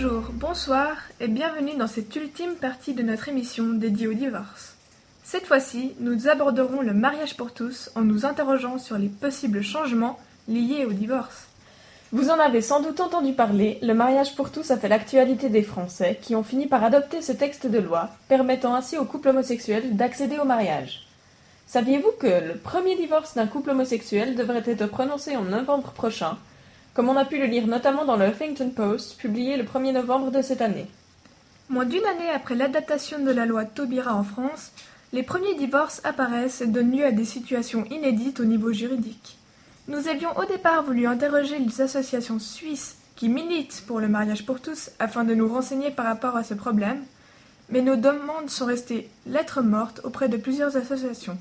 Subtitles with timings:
[0.00, 4.76] Bonsoir et bienvenue dans cette ultime partie de notre émission dédiée au divorce.
[5.24, 10.20] Cette fois-ci, nous aborderons le mariage pour tous en nous interrogeant sur les possibles changements
[10.46, 11.48] liés au divorce.
[12.12, 15.64] Vous en avez sans doute entendu parler, le mariage pour tous a fait l'actualité des
[15.64, 19.96] Français qui ont fini par adopter ce texte de loi, permettant ainsi aux couples homosexuels
[19.96, 21.08] d'accéder au mariage.
[21.66, 26.38] Saviez-vous que le premier divorce d'un couple homosexuel devrait être prononcé en novembre prochain,
[26.98, 30.32] comme on a pu le lire notamment dans le Huffington Post, publié le 1er novembre
[30.32, 30.88] de cette année
[31.68, 34.72] Moins d'une année après l'adaptation de la loi Taubira en France,
[35.12, 39.38] les premiers divorces apparaissent et donnent lieu à des situations inédites au niveau juridique.
[39.86, 44.60] Nous avions au départ voulu interroger les associations suisses qui militent pour le mariage pour
[44.60, 47.04] tous afin de nous renseigner par rapport à ce problème,
[47.70, 51.38] mais nos demandes sont restées lettres mortes auprès de plusieurs associations.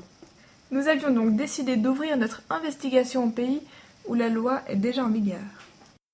[0.70, 3.62] Nous avions donc décidé d'ouvrir notre investigation au pays
[4.08, 5.40] où la loi est déjà en vigueur.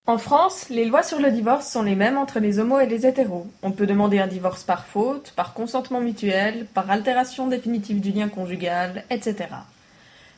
[0.05, 3.05] En France, les lois sur le divorce sont les mêmes entre les homos et les
[3.05, 3.47] hétéros.
[3.61, 8.27] On peut demander un divorce par faute, par consentement mutuel, par altération définitive du lien
[8.27, 9.47] conjugal, etc.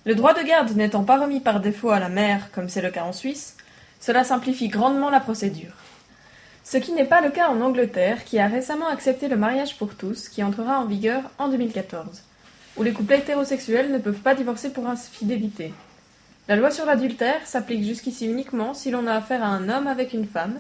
[0.05, 2.91] Le droit de garde n'étant pas remis par défaut à la mère, comme c'est le
[2.91, 3.57] cas en Suisse,
[3.99, 5.73] cela simplifie grandement la procédure.
[6.63, 9.95] Ce qui n'est pas le cas en Angleterre, qui a récemment accepté le mariage pour
[9.95, 12.21] tous, qui entrera en vigueur en 2014,
[12.77, 15.73] où les couples hétérosexuels ne peuvent pas divorcer pour infidélité.
[16.47, 20.13] La loi sur l'adultère s'applique jusqu'ici uniquement si l'on a affaire à un homme avec
[20.13, 20.59] une femme,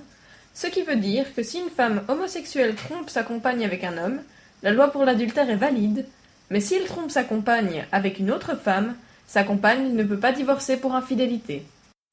[0.55, 4.21] ce qui veut dire que si une femme homosexuelle trompe sa compagne avec un homme,
[4.63, 6.07] la loi pour l'adultère est valide,
[6.49, 8.95] mais s'il trompe sa compagne avec une autre femme,
[9.27, 11.63] sa compagne ne peut pas divorcer pour infidélité.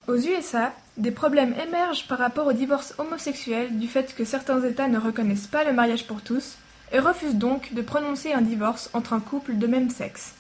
[0.07, 4.89] Aux USA, des problèmes émergent par rapport au divorce homosexuel du fait que certains États
[4.89, 6.57] ne reconnaissent pas le mariage pour tous
[6.93, 10.35] et refusent donc de prononcer un divorce entre un couple de même sexe.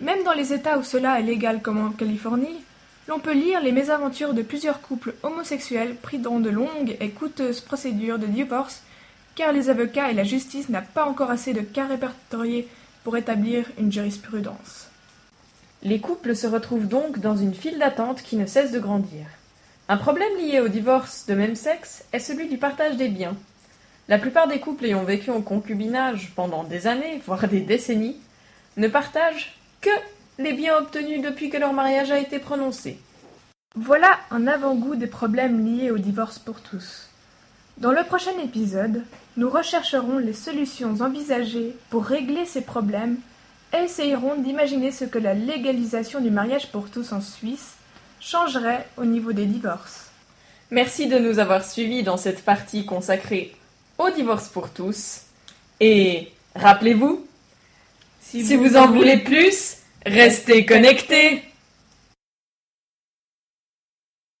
[0.00, 2.64] Même dans les États où cela est légal comme en Californie,
[3.08, 7.60] l'on peut lire les mésaventures de plusieurs couples homosexuels pris dans de longues et coûteuses
[7.60, 8.82] procédures de divorce
[9.34, 12.68] car les avocats et la justice n'ont pas encore assez de cas répertoriés
[13.04, 14.88] pour établir une jurisprudence.
[15.82, 19.26] Les couples se retrouvent donc dans une file d'attente qui ne cesse de grandir.
[19.88, 23.36] Un problème lié au divorce de même sexe est celui du partage des biens.
[24.08, 28.16] La plupart des couples ayant vécu en concubinage pendant des années, voire des décennies,
[28.76, 29.58] ne partagent
[29.88, 32.98] que les biens obtenus depuis que leur mariage a été prononcé.
[33.74, 37.08] Voilà un avant-goût des problèmes liés au divorce pour tous.
[37.78, 39.02] Dans le prochain épisode,
[39.36, 43.18] nous rechercherons les solutions envisagées pour régler ces problèmes
[43.72, 47.74] essayeront d'imaginer ce que la légalisation du mariage pour tous en Suisse
[48.20, 50.06] changerait au niveau des divorces.
[50.70, 53.54] Merci de nous avoir suivis dans cette partie consacrée
[53.98, 55.22] au divorce pour tous.
[55.80, 57.26] Et rappelez-vous,
[58.20, 61.42] si, vous, en voulez plus, restez connectés.